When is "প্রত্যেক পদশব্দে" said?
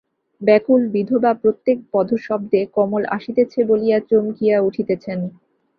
1.41-2.61